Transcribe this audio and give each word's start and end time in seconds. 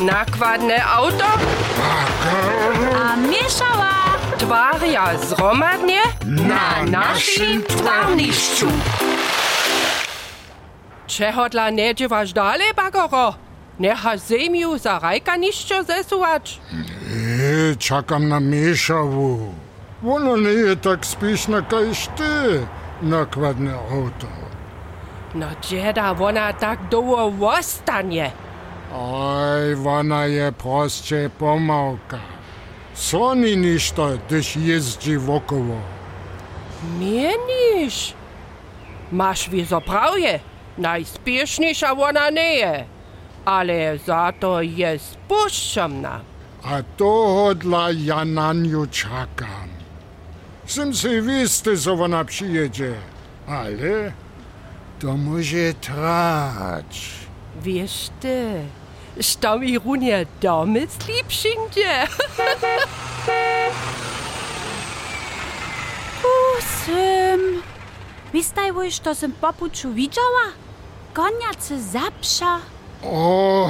Nakładne 0.00 0.84
auto? 0.84 1.24
A 3.04 3.16
mieszała! 3.16 3.90
Twaria 4.38 5.18
zromadnie 5.18 6.00
Na 6.26 6.82
naszym 6.90 7.62
twarniszczu. 7.64 8.66
Czego 11.06 11.48
dla 11.48 11.70
nie 11.70 11.94
dziewasz 11.94 12.32
dalej, 12.32 12.68
bagoro? 12.76 13.34
Nechasz 13.78 14.20
ziemiu 14.28 14.78
za 14.78 14.98
rajkaniszczo 14.98 15.84
zesuwać. 15.84 16.60
E, 17.72 17.76
czekam 17.76 18.28
na 18.28 18.40
Mieszawu. 18.40 19.54
Ona 20.08 20.36
nie 20.36 20.48
jest 20.48 20.80
tak 20.80 21.06
spieszna, 21.06 21.62
kajś 21.62 22.06
ty. 22.16 22.66
Nakładne 23.02 23.74
auto. 23.74 24.26
No 25.34 25.46
dzieda, 25.62 26.14
ona 26.20 26.52
tak 26.52 26.88
długo 26.88 27.48
ostanie. 27.48 28.30
Oj, 28.94 29.74
ona 29.86 30.26
je 30.26 30.52
proste 30.52 31.30
pomałka. 31.38 32.18
Soni 32.94 33.56
niż 33.56 33.90
to, 33.92 34.08
gdyż 34.26 34.56
jeździ 34.56 35.18
wokoło. 35.18 35.76
Mnie 36.98 37.32
niż. 37.48 38.14
Masz 39.12 39.50
wieso 39.50 39.80
prawie. 39.80 40.40
Najspieszniejsza 40.78 41.92
ona 41.92 42.30
nie 42.30 42.54
je. 42.54 42.84
Ale 43.44 43.98
za 43.98 44.32
to 44.40 44.62
jest 44.62 45.04
spuszczona. 45.04 46.20
A 46.62 46.82
toho 46.96 47.54
dla 47.54 47.90
ja 47.90 48.24
na 48.24 48.52
nią 48.52 48.86
czekam. 48.86 49.68
Sem 50.66 50.94
si 50.94 51.22
wisty, 51.22 51.76
że 51.76 51.92
ona 51.92 52.24
przyjedzie. 52.24 52.94
Ale 53.48 54.12
to 54.98 55.16
może 55.16 55.74
trać. 55.80 57.10
Wiesz 57.62 58.10
ty, 58.20 58.62
što 59.20 59.58
mi 59.58 59.78
runie 59.78 60.26
domy 60.42 60.86
slipšindzie. 60.88 62.06
Kusym! 66.22 67.62
Wistaj 68.32 68.72
wuj, 68.72 68.90
što 68.90 69.14
sam 69.14 69.32
popuču 69.32 69.92
widziała? 69.92 70.46
Konjacy 71.14 71.82
zapsza. 71.82 72.58
O, 73.04 73.68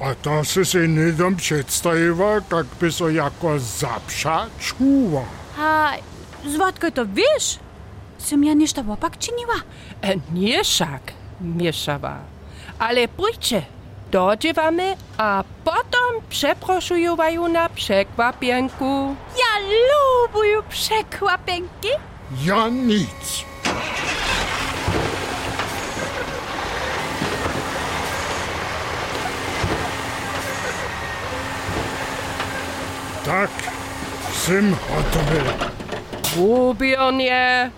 a 0.00 0.14
to 0.22 0.44
si 0.44 0.64
si 0.64 0.88
nie 0.88 1.12
dam 1.12 1.36
przedstawiła, 1.36 2.32
jakby 2.52 2.92
so 2.92 3.08
jako 3.08 3.58
zapsza 3.58 4.46
czuła. 4.60 5.24
A 5.58 5.92
zwodko 6.46 6.90
to 6.90 7.06
wiesz? 7.06 7.58
Sam 8.18 8.44
ja 8.44 8.54
niszta 8.54 8.82
opak 8.88 9.18
czyniła. 9.18 9.54
E, 10.02 10.14
Nie 10.34 10.64
však, 10.64 11.12
mieszała. 11.40 12.16
Ale 12.78 13.08
pójdźcie, 13.08 13.62
dodziewamy, 14.14 14.96
a 15.18 15.44
potem 15.64 16.12
przeproszują 16.28 17.16
na 17.48 17.68
przekwapienku. 17.68 19.16
Ja 19.38 19.52
lubuję 19.68 20.62
przekłapenki. 20.68 21.88
Ja 22.44 22.68
nic. 22.68 23.44
Tak, 33.24 33.50
jsem 34.32 34.70
gotowy. 34.70 35.42
Ubiernie. 36.36 37.70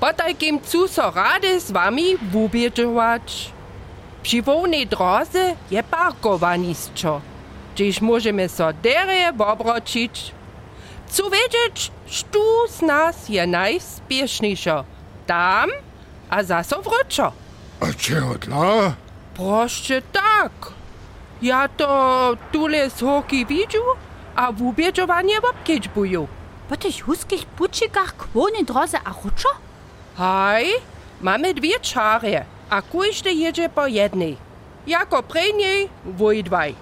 Po 0.00 0.12
takim 0.12 0.60
cu 0.60 0.88
so 0.88 1.10
rady 1.10 1.60
z 1.60 1.70
wami 1.70 2.16
ubierzować. 2.32 3.53
Przy 4.24 4.42
wolnej 4.42 4.86
drodze 4.86 5.56
je 5.70 5.82
parkowanisczo. 5.82 7.20
Gdzieś 7.74 8.00
możemy 8.00 8.48
so 8.48 8.72
derje 8.72 9.32
obročić. 9.38 10.32
Cu 11.10 11.30
wiedzieć, 11.30 11.90
sztu 12.06 12.44
z 12.68 12.82
nas 12.82 13.28
je 13.28 13.46
najspieszniejszo. 13.46 14.84
Tam, 15.26 15.70
a 16.30 16.42
zaso 16.42 16.82
wróczo. 16.82 17.32
A 17.80 17.86
czego 17.98 18.34
dla? 18.34 18.94
Proszę 19.34 20.02
tak. 20.12 20.52
Ja 21.42 21.68
to 21.68 22.36
tule 22.52 22.90
z 22.90 23.00
hoki 23.00 23.46
widziu, 23.46 23.82
a 24.36 24.52
w 24.52 24.62
ubierzowanie 24.62 25.38
obkieć 25.50 25.88
buju. 25.88 26.28
Po 26.68 26.76
tych 26.76 27.04
huskich 27.04 27.46
puczykach 27.46 28.16
kwony 28.16 28.64
drodze 28.64 28.98
a 29.04 29.10
ruczo? 29.24 29.48
Haj, 30.16 30.66
mamy 31.20 31.54
dwie 31.54 31.80
czary, 31.80 32.44
a 32.70 32.82
każdy 32.82 33.32
jedzie 33.32 33.68
po 33.68 33.86
jednej. 33.86 34.36
Jako 34.86 35.22
prejniej, 35.22 35.88
wuj 36.04 36.44
dwaj. 36.44 36.74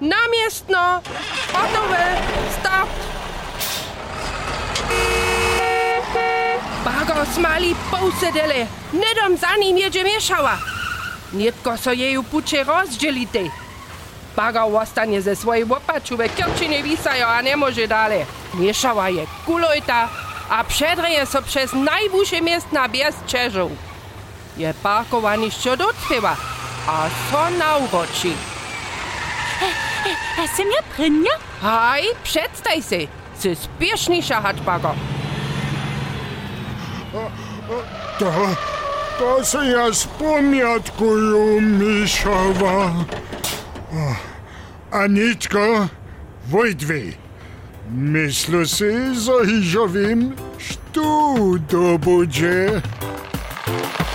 Namiestno, 0.00 1.00
gotowe, 1.52 2.16
start! 2.60 2.90
Bago 6.84 7.26
smali 7.34 7.74
pousedele, 7.90 8.66
nedom 8.92 9.36
za 9.36 9.56
nim 9.56 9.78
jedzie 9.78 10.04
mieszała. 10.04 10.58
Nitko 11.32 11.76
so 11.76 11.92
jej 11.92 12.22
pucze 12.30 12.64
rozdzielite. 12.64 13.38
Baga 14.36 14.64
ostanie 14.64 15.22
ze 15.22 15.36
swojej 15.36 15.64
łopaczuwe 15.64 16.28
kierczyny 16.28 16.82
wisają, 16.82 17.26
a 17.26 17.42
nie 17.42 17.56
może 17.56 17.88
dalej. 17.88 18.26
Mieszała 18.54 19.08
je 19.08 19.26
kulojta, 19.46 20.08
a 20.50 20.64
przedreje 20.64 21.26
so 21.26 21.42
przez 21.42 21.72
najwyższe 21.72 22.40
miestna 22.40 22.88
bez 22.88 23.14
czeżów. 23.26 23.89
je 24.56 24.72
parkovaniště 24.72 25.76
docela 25.76 26.38
a 26.86 27.10
co 27.30 27.58
na 27.58 27.76
uročí. 27.76 28.36
A 30.38 30.42
jsem 30.42 30.66
já 30.66 30.82
prvně? 30.96 31.30
Haj, 31.60 32.02
předstaj 32.22 32.82
si, 32.82 33.08
jsi 33.38 33.56
spěšný 33.56 34.22
šahatbago. 34.22 34.96
To, 38.18 38.56
to 39.18 39.44
se 39.44 39.66
já 39.66 39.90
vzpomňatkuju, 39.90 41.60
Mišova. 41.60 43.06
Aničko, 44.92 45.88
Vojdvi, 46.46 47.18
myslel 47.88 48.66
si, 48.66 49.20
zahyžovím, 49.20 50.36
što 50.58 51.34
thank 53.70 54.00
you 54.00 54.09